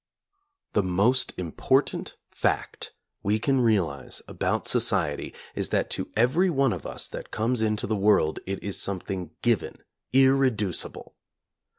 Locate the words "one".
6.49-6.73